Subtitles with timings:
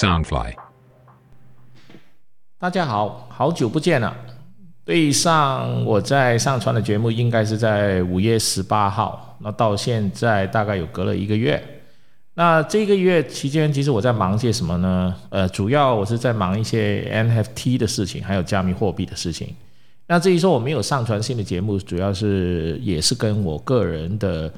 [0.00, 0.54] Soundfly，
[2.58, 4.16] 大家好，好久不见了。
[4.82, 11.62] 对上我在上传的节目应该是在五月十八号，那到现在大概有隔了一个月。
[12.32, 15.14] 那这个月期间，其实我在忙些什么呢？
[15.28, 19.54] 呃，主要我是在忙一些 NFT 的事情，还有加密货币的事情。
[20.06, 24.50] 那至于说我没有上传新的节目，主要是也是跟我个人的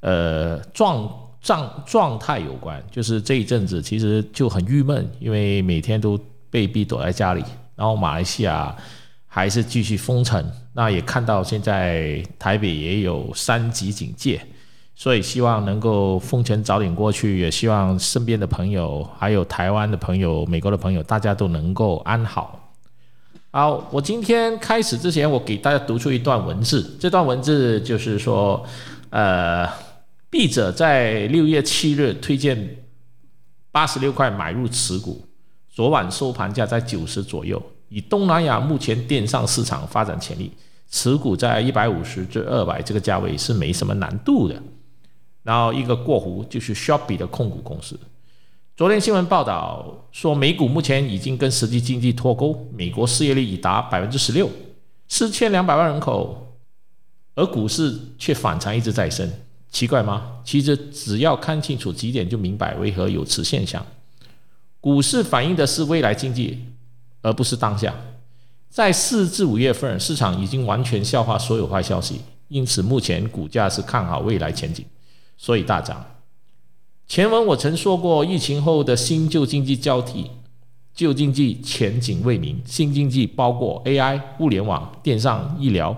[0.00, 1.08] 呃状
[1.40, 2.82] 状状态有关。
[2.90, 6.18] 就是这一阵子其实就很郁闷，因为每天都
[6.50, 8.74] 被逼躲在家里，然后马来西亚
[9.26, 10.44] 还是继续封城。
[10.72, 14.40] 那也看到现在台北也有三级警戒。
[15.00, 22.74] 所以希望能够封城早点过去，也希望身边的朋友，还有台湾的朋友、美国的朋友，大家都能够安好。
[23.52, 26.96] 好，我今天开始之前，我给大家读出一段文字。
[26.98, 28.60] 这段文字就是说，
[29.10, 29.68] 呃，
[30.30, 32.84] 笔者在六月七日推荐
[33.70, 35.24] 八十六块买入持股，
[35.70, 37.62] 昨晚收盘价在九十左右。
[37.88, 40.52] 以东南亚目前电商市场发展潜力，
[40.90, 44.62] 持股在一百五十至二百这个价位是没什么难度的。
[45.42, 47.98] 然后一个过湖就是 Shopee 的控股公司。
[48.76, 54.50] 昨天新闻报道说，美股目前已经跟实际经济脱钩，美国失业率已达百分之十六，
[55.08, 56.58] 四千两百万人口，
[57.34, 59.32] 而股市却反常一直在升，
[59.70, 60.40] 奇怪吗？
[60.44, 63.84] 其实只要看清楚几点，就明白为何有此现象。
[64.80, 66.64] 股市反映的是未来经济，
[67.20, 67.94] 而不是当下。
[68.70, 74.84] 在四至五月份，市场已经完全消化所有坏消息，因此目前股价是看好未来前景。
[75.36, 76.04] 所以大涨。
[77.06, 80.30] 前文我曾说过，疫情后的新旧经济交替，
[80.94, 85.96] 旧经济前景未明，新经济包括 AI、物联网、电商、医疗、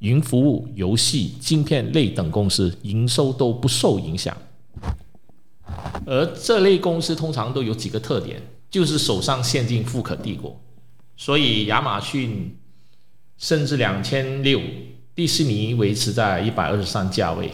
[0.00, 4.36] 云服务、游戏、晶片类等公司营收都不受影响。
[6.04, 10.60] 而这类公司通常都有几个特点，就是手上现金富可敌国。
[11.16, 12.56] 所以亚马逊
[13.38, 14.60] 甚至两千六，
[15.14, 17.50] 迪士尼维持在一百二十三价位。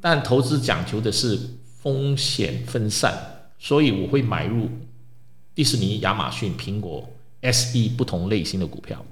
[0.00, 1.38] 但投资讲求的是
[1.80, 3.14] 风险分散，
[3.58, 4.68] 所以我会买入
[5.54, 7.08] 迪士尼、亚马逊、苹果、
[7.42, 9.04] S E 不同类型的股票。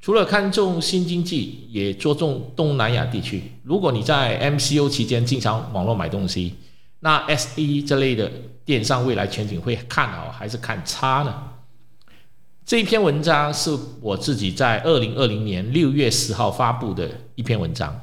[0.00, 3.42] 除了看重新经济，也着重东南亚地区。
[3.64, 6.54] 如果你在 M C O 期间经常网络买东西，
[7.00, 8.30] 那 S E 这类的
[8.64, 11.34] 电商未来前景会看好还是看差呢？
[12.64, 18.00] 这一篇文章是我自己在二零二零年六月十号发布的一篇文章。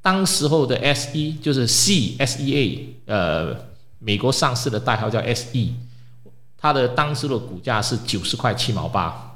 [0.00, 3.56] 当时候的 S E 就是 C S E A，呃，
[3.98, 5.74] 美国上市的代号叫 S E，
[6.58, 9.33] 它的当时的股价是九十块七毛八。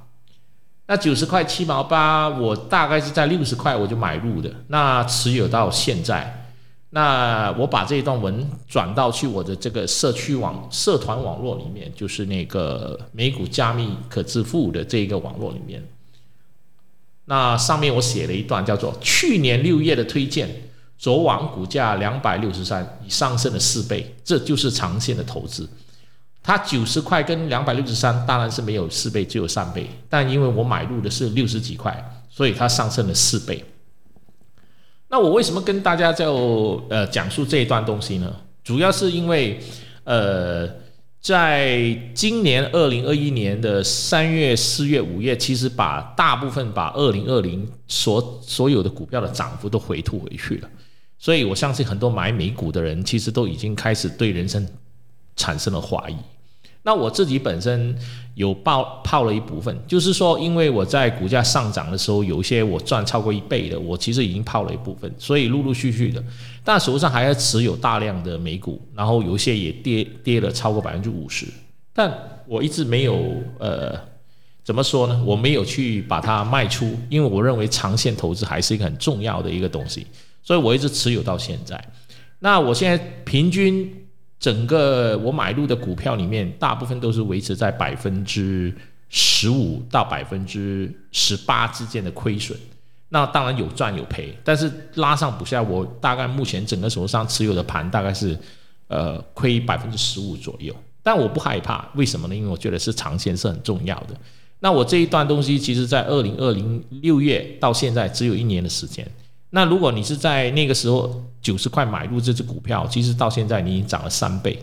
[0.88, 6.47] 那九十块七毛八，我大概是在六十块我就买入的，那持有到现在。
[6.91, 15.87] 那我把这一段文转到去我的这个社区网、社团网络里面，就是那个美股加密可支付的这一个网络里面。
[17.27, 20.48] 那上面我写了一段，叫做去年六月的推荐，
[20.97, 25.69] 昨晚股价两百六十三，已上升了四倍，这就是长线的投资。
[26.48, 31.92] 它九十块跟两百六十三当然是没有四倍，只有三倍，但因为我买入的是六十几块，
[32.31, 33.62] 所以它上升了四倍。
[35.09, 38.34] 那我为什么跟大家就呃讲述这一段东西呢？
[38.64, 39.60] 主要是因为
[40.04, 40.66] 呃。
[41.20, 50.69] 在今年二零二一年的三月、四月、五月，其实把大部分把二零二零所所有的股票的涨幅都回吐回去了，
[51.19, 54.65] 所以我相信很多买美股的人，其实都已经开始对人生
[55.34, 56.16] 产生了怀疑。
[56.88, 57.94] 那我自己本身
[58.32, 66.25] 有报泡了一部分，就是说，因为我在股价上涨的时候，有一些我赚超过一倍的，我其实已经泡了一部分，所以陆陆续续的，
[66.65, 71.44] 但手上还要持有大量的美股，然后有一些也跌跌了超过百分之五十，
[71.93, 72.10] 但
[72.47, 73.22] 我一直没有
[73.59, 73.94] 呃，
[74.65, 75.22] 怎么说呢？
[75.27, 80.06] 我没有去把它卖出，因为我认为长线投资还是一个很重要的一个东西，
[80.43, 81.78] 所以我一直持有到现在。
[82.38, 82.97] 那我现在
[83.27, 83.97] 平均。
[84.41, 88.73] 整个我买入的股票里面，大部分都是维持在百分之
[89.09, 92.59] 十五到百分之十八之间的亏损。
[93.11, 98.39] 那当然有赚有赔，但是拉上补下，我大概目前整个手上持有的盘大概是
[98.89, 100.75] 呃亏百分之十五左右。
[101.03, 102.37] 但我不害怕，为什么呢？
[102.37, 104.09] 因为我觉得是长线是很重要的。
[104.61, 109.09] 那我这一段东西，其实在二零二零六月到现在只有一年的时间。
[109.51, 114.59] 那如果你是在那个时候九十块买入这只股票，其实到现在你已经涨了三倍，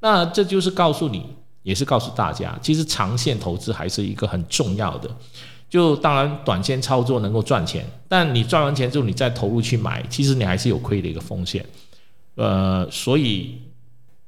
[0.00, 1.26] 那这就是告诉你，
[1.62, 5.10] 也是告诉大家，其实长线投资还是一个很重要的。
[5.68, 11.66] 就当然短线操作能够赚钱，但你赚完钱之后，你再投入去买，其实你还是有亏的一个风险。
[12.36, 13.58] 呃，所以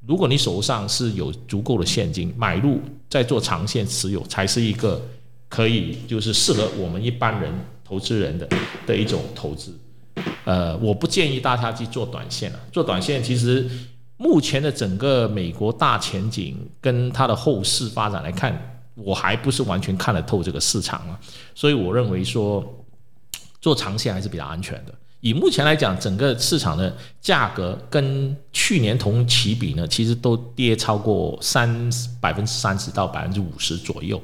[0.04, 5.00] 如果你手上是有足够的现金，买入再做长线持有，才是一个
[5.48, 7.52] 可以就是适合我们一般人
[7.84, 8.48] 投资人的
[8.84, 9.72] 的一种投资。
[10.44, 12.60] 呃，我不建议大家去做短线了。
[12.72, 13.68] 做短线其实
[14.16, 21.18] 目前的整个美国大前景跟它的后市发展来看，我还不是完全看得透这个市场啊。
[21.54, 22.84] 所以我认为说
[23.60, 24.94] 做长线还是比较安全的。
[25.20, 34.22] 以目前来讲，整个市场的价格跟去年同期比呢，其实都跌超过三百分之三十到百分之五十左右。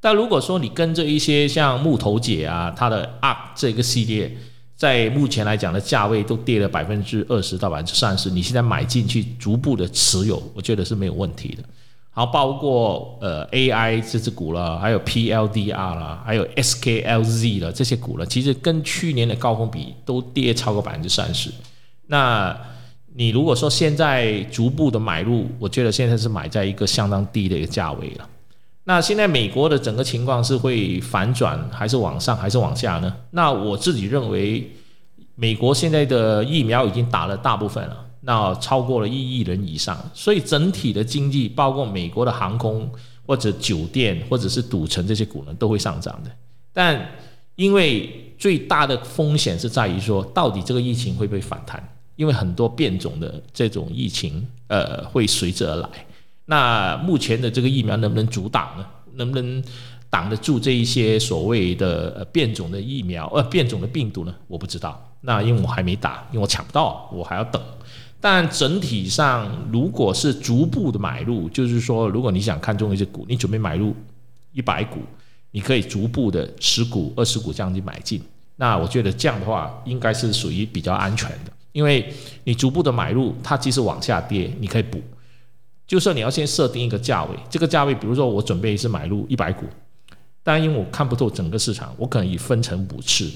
[0.00, 4.36] 但如果说你跟着一些像木头姐啊，它的 UP 这个系列，
[4.76, 11.62] 在目前来讲的价位都跌了百分之二十到百分之三十，你现在买进去逐步的持有，我觉得是没有问题的。
[12.10, 21.50] 好，包括呃 AI 这只股了，还有 PLDR 啦，还有 SKLZ 了这些股了，其实跟去年的高峰比都跌超过百分之三十。
[22.06, 22.54] 那
[23.14, 28.28] 你如果说现在逐步的买入，我觉得现在是买在一个相当低的一个价位了。
[28.88, 33.12] 那现在美国的整个情况是会反转，还是往上，还是往下呢？
[33.32, 34.70] 那我自己认为，
[35.34, 38.06] 美国现在的疫苗已经打了大部分了。
[38.20, 42.88] 那超过了一亿人以上，所以整体的经济，包括美国的航空
[43.26, 46.30] 或者酒店或者是赌城这些股呢，都会上涨的。
[46.72, 47.10] 但
[47.56, 51.82] 因为最大的风险是在于说，到底这个疫情会不会反弹？
[52.14, 55.88] 因为很多变种的这种疫情，呃，会随之而来。
[56.46, 58.86] 那目前的这个疫苗能不能阻挡呢？
[59.14, 59.62] 能不能
[60.08, 63.26] 挡得住这一些所谓的变种的疫苗？
[63.34, 64.34] 呃，变种的病毒呢？
[64.46, 65.02] 我不知道。
[65.22, 67.60] 那因为我还没打，因为我抢不到，我还要等。
[68.20, 73.94] 但整体上，如果是逐步的买入，就是说，如果你想看中一只股，你准备买入
[74.52, 75.00] 一百股，
[75.50, 78.22] 你可以逐步的十股、二十股这样去买进。
[78.56, 82.12] 那我觉得这样的话，应该是属于比较安全的，因为
[82.44, 85.02] 你逐步的买入，它即使往下跌，你可以补。
[85.86, 89.64] 就算你要先设定一个价位，这个价位，比如说我准备是买入一百股，
[90.42, 93.30] 但因为我看不透整个市场，我可能以分成五次，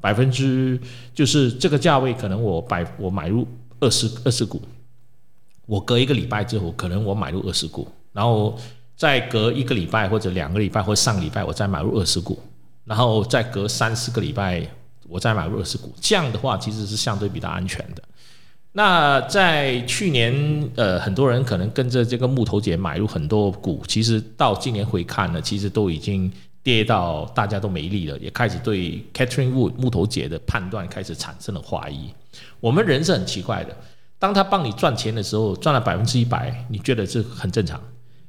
[0.00, 0.80] 百分之
[1.14, 3.46] 就是这个价位，可能我百我买入。
[3.78, 4.58] 二十二十股，
[5.66, 8.58] 我隔一个礼拜之后，可能我买入二十股，然后
[8.96, 12.40] 再隔一个礼拜或者两个礼拜或上个礼拜，我再买入二十股，
[12.86, 14.66] 然后再隔三四个礼拜，
[15.06, 15.92] 我再买入二十股。
[16.00, 18.02] 这样的话，其实是相对比较安全的。
[18.76, 26.30] 那在去年，呃，很多人可能跟着这个木头姐买入很多股，其实到今年回看呢，其实都已经
[26.62, 32.10] 跌到大家都没力了，也开始对 Catherine Wood 木头姐的判断开始产生了怀疑。
[32.60, 33.74] 我们人是很奇怪的，
[34.18, 37.80] 当他帮你赚钱的时候，赚了百分之一百，你觉得这很正常；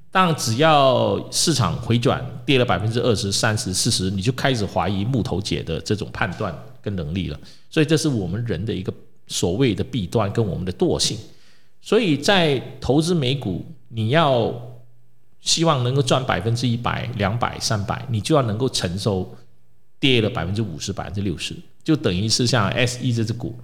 [0.10, 7.38] 但只要市场回转，跌了百分之二十三十四十，你就开始怀疑木头姐的这种判断跟能力了。
[7.70, 8.94] 所以这是我们人的一个
[9.28, 11.18] 所谓的弊端跟我们的惰性。
[11.82, 14.54] 所以在投资美股，你要
[15.40, 19.36] 希望能够赚百分之一百、两百、三百，你就要能够承受
[20.00, 23.58] 跌了百分之五十、百分之六十，就等于是像 S E 这只股。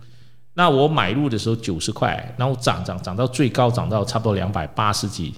[0.53, 5.33] 那我买入的时候九十块，然后涨涨涨到最高涨到差不多两百八十几，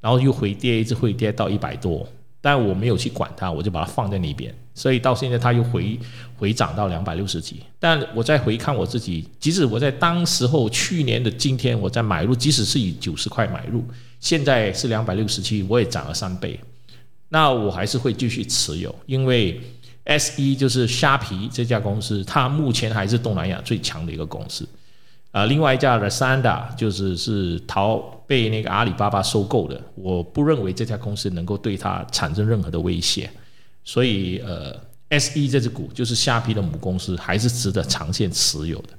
[0.00, 2.08] 然后又回跌，一直回跌到一百多，
[2.44, 5.98] 但我没有去管它，我就把它放在那边，所以到现在它又回
[6.36, 7.62] 回涨到两百六十几。
[7.80, 13.82] 但我再回看我自己，即使我在当时候去年的今天我在买入，即使是以九十块买入，
[14.20, 16.60] 现在是两百六十七，我也涨了三倍，
[17.30, 19.58] 那我还是会继续持有，因为。
[20.06, 24.68] S 一就是虾皮这家公司，它目前还是东南亚最强的一个公司。
[25.34, 33.28] 啊，另外一家的 Sanda 就是是淘被那个阿里巴巴收购的，我不认为这家公司能够对它产生任何的威胁。
[33.82, 34.72] 所以，呃
[35.18, 38.90] ，SE 这只股就是虾皮的母公司，还是值得长线持有的。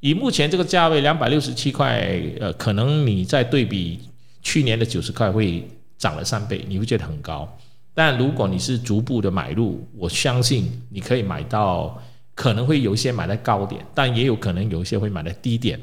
[0.00, 4.00] 以目前这个价位两百六十七块，呃，可能你在对比
[4.40, 5.68] 去年的九十块会
[5.98, 7.46] 涨了三倍，你会觉得很高。
[7.92, 12.02] 但如果你是逐步的买入，我相信你可以买到，
[12.42, 15.78] 可能会有一些买在高点，但也有可能有一些会买在低点。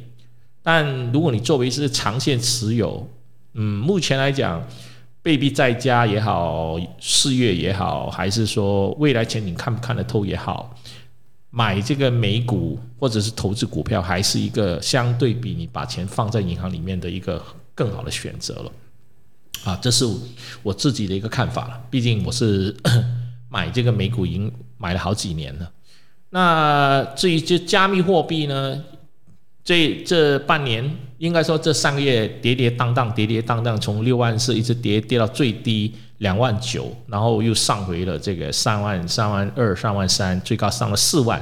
[0.62, 3.10] 但如果你作为是长线持有，
[3.54, 4.62] 嗯，目前来讲，
[5.22, 10.76] 被逼在家也好，四月也好，还是说未来前景看不看得透也好，
[11.50, 17.42] 买这个美股或者是投资股票，还是一个相对比你把钱放在银行里面的一个
[17.74, 18.72] 更好的选择了。
[19.64, 20.06] 啊，这是
[20.62, 21.82] 我自己的一个看法了。
[21.90, 22.76] 毕竟我是
[23.48, 25.72] 买这个美股已经买了好几年了。
[26.32, 28.84] 那至于这加密货币呢？
[29.62, 41.40] 这这半年应该说这三个月跌跌荡荡，跌跌荡荡，从六万四一直跌跌到最低两万九，然后又上回了这个三万、三万二、三万三，最高上了四万。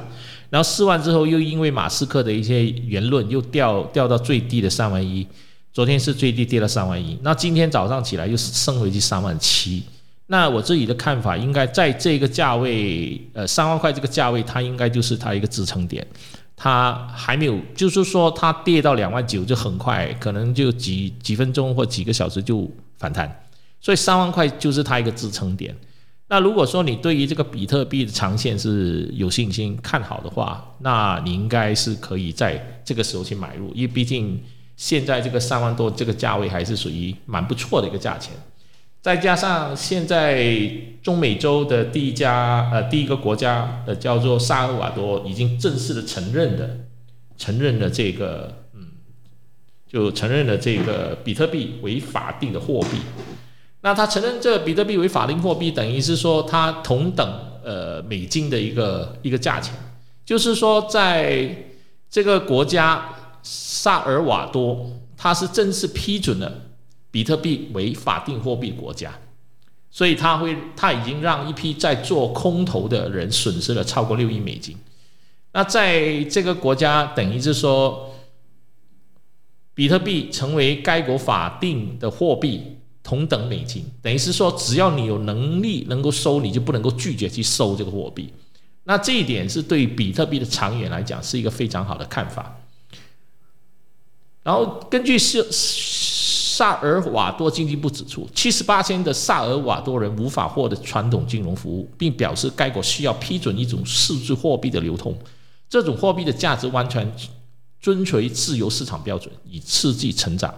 [0.50, 5.26] 然后四万之后又因为马斯克的一些言论又掉掉到最低的三万一。
[5.72, 9.82] 昨天是最低跌了三万一，那今天早上起来又升回去三万七。
[10.30, 16.06] 那我自己的看法，应该在这个价位，呃，三万块这个价位，它应该就是它一个支撑点。
[16.54, 23.42] 它还没有，就是说它跌到两万九就很快，可能就几几分钟或几个小时就反弹。
[23.80, 25.74] 所以三万块就是它一个支撑点。
[26.28, 34.40] 那如果说你对于这个比特币的长线是有信心看好的话，那你应该是可以在这个时候去买入，因为毕竟。
[34.80, 38.32] 现在这个三万多这个价位还是属于蛮不错的一个价钱，
[39.08, 40.70] 再加上现在
[41.02, 46.80] 中美洲的第一家呃第一个国家呃叫做萨尔瓦多已经正式的承认的
[47.38, 48.88] 承认了这个嗯
[49.90, 52.98] 就承认了这个比特币为法定的货币，
[53.80, 57.26] 那他承认这比特币为法定货币，等于是说它同等
[57.64, 59.74] 呃美金的一个一个价钱，
[60.26, 61.64] 就是说在
[62.10, 63.14] 这个国家。
[63.40, 66.52] 萨尔瓦多，它是正式批准了
[67.18, 69.12] 比特币为法定货币国家，
[69.90, 74.76] 所以它会，它已经让一批在做空头的人损失了超过六亿美金。
[75.52, 78.14] 那在这个国家，等于是说，
[79.74, 88.32] 比特币成为该国法定的货币，同等美金，等于是说，只要你有能力能够收，你就不能够拒绝去收这个货币。
[88.84, 92.60] 那这一点是对比特币的长远来讲，是一个非常好的看法。
[94.44, 95.42] 然后根据萨
[96.58, 105.16] 萨尔瓦多经济部指出，七十八千的萨尔瓦多人无法获得传统金融服务，并表示该国需要批准一种数字货币的流通。
[105.68, 107.08] 这种货币的价值完全
[107.80, 110.52] 遵循自由市场标准，以刺激成长。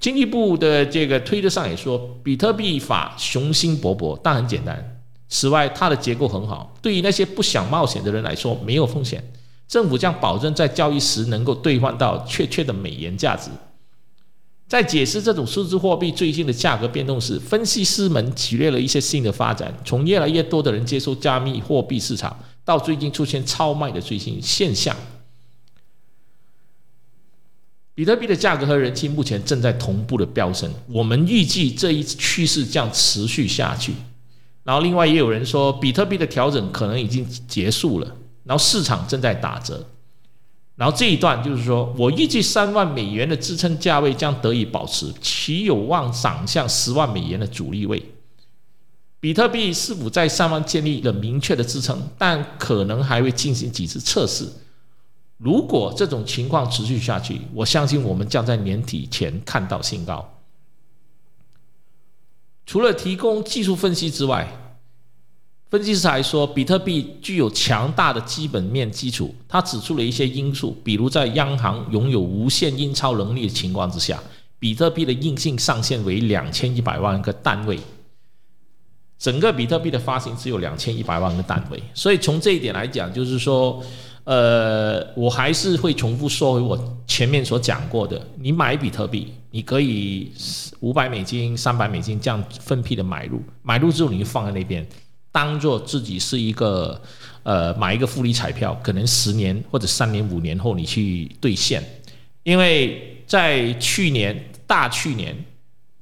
[0.00, 5.00] 经济部的这个推特上也说，比特币法雄心勃勃，但很简单。
[5.28, 9.22] 此外，它的结构很好，对于那些不想冒险的人来说，没有风险。
[9.68, 13.50] 政府将保证在交易时能够兑换到确切的美元价值。
[14.66, 24.94] 在解释这种数字货币最近的价格变动时，分析师们举例了一些新的发展：从越来越多的人接受加密货币市场，到最近出现超卖的最新现象。
[27.94, 33.92] 比特币的价格和人气目前正在同步的飙升，我们预计这一趋势将持续下去。
[34.64, 38.16] 然后，另外也有人说，比特币的调整可能已经结束了。
[38.48, 39.86] 然后市场正在打折，
[40.74, 48.02] 然后这一段就是说我预计三万美元的支撑价位将得以保持，其有望涨向十万美元的阻力位。
[49.20, 52.00] 比特币是否在上方建立了明确的支撑？
[52.16, 54.48] 但可能还会进行几次测试。
[55.36, 60.26] 如果这种情况持续下去，我相信我们将在年底前看到新高。
[62.64, 64.67] 除了提供技术分析之外，
[65.70, 69.34] 分析师还说，比特币具有强大的基本面基础。
[69.46, 74.18] 他指出了一些因素，比如在央行拥有无限印钞能力的情况之下，
[74.58, 77.78] 比特币的硬性上限为两千一百万个单位。
[79.18, 83.82] 整个比特币的发行只有两千一百万个单位，所以从这一点来讲，就是说，
[84.24, 90.32] 呃，我还是会重复说回我前面所讲过的：你买比特币，你可以
[90.80, 94.86] 五百美金、三百美金这样分批的买入，买入之后你就放在那边。
[95.38, 97.00] 当做自己是一个，
[97.44, 101.80] 呃，买一个复利彩票，可能十年或者三年、五年后你去兑现，
[102.42, 105.32] 因为在去年大去年，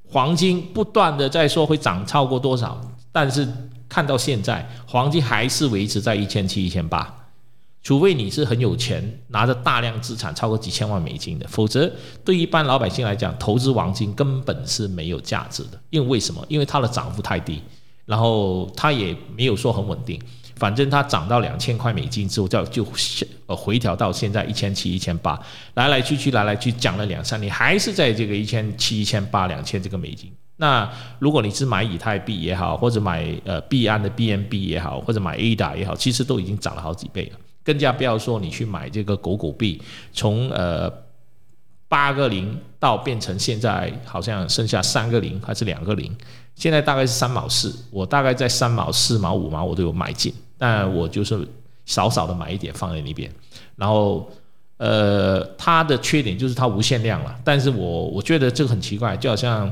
[0.08, 2.80] 黄金不断的在说会涨超过多少，
[3.12, 3.46] 但是
[3.90, 7.28] 看到现在，黄金还是维持在一千七、一千八，
[7.82, 11.92] 除非你是很有钱，拿着大量资产超过几千万美金的，否则
[12.24, 16.42] 对一般老百姓来讲，投资黄金根本是没有价值的，因为为什么？
[16.48, 17.60] 因为它的涨幅太低。
[18.06, 20.18] 然后它也没有说很稳定，
[20.56, 22.86] 反正它涨到两千块美金之后，就就
[23.46, 25.38] 呃回调到现在一千七、一千八，
[25.74, 30.32] 来来去去，来来去讲了两三年，还是在这个一千七、一千八、两千这个美金。
[30.58, 37.38] 那如果你是买以太币也好，或者买呃币安的 BNB 也好，或者买 ADA 也好，其实都已经涨了好几倍了。
[37.62, 39.82] 更加不要说你去买这个狗狗币，
[40.12, 40.90] 从呃
[41.88, 46.14] 八个零到变成现在好像剩下三个零还是两个零。
[46.54, 51.46] 现在大概是三毛四，我大概在三毛、四毛、五毛我都有买进，但我就是
[51.84, 53.30] 少少的买一点放在那边。
[53.76, 54.26] 然后，
[54.78, 57.38] 呃，它的缺点就是它无限量了。
[57.44, 59.70] 但是我我觉得这个很奇怪，就好像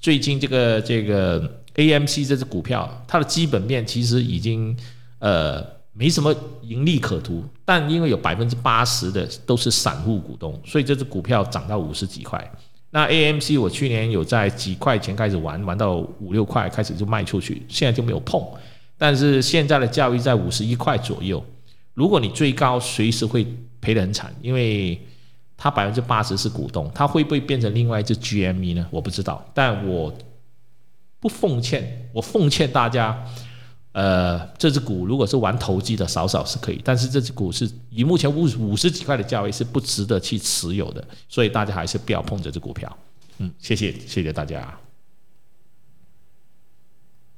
[0.00, 1.38] 最近这个这个
[1.74, 4.74] AMC 这只股票，它的基本面其实已经
[5.18, 5.62] 呃
[5.92, 12.52] 没什么盈利可图，但因为有百分之八十的都是散户股东，所以这只股票涨到五十几块。
[12.90, 18.42] 那 AMC 我去年有在几块钱开始玩，玩到五六块开始就卖出去，现在就没有碰。
[18.98, 21.42] 但是现在的价位在五十一块左右，
[21.94, 23.46] 如果你追高，随时会
[23.80, 25.00] 赔得很惨，因为
[25.56, 28.86] 它百分之八十是股东，它会不会变成另外一只 GME 呢？
[28.90, 30.12] 我不知道，但我
[31.18, 33.24] 不奉劝，我奉劝大家，
[33.92, 42.98] 呃，这只股如果是玩投机的，少少是可以，但是这只股是以目前五五十几块的价位是不值得去持有的，所以大家还是不要碰这只股票。
[43.38, 44.81] 嗯，谢谢，谢谢大家。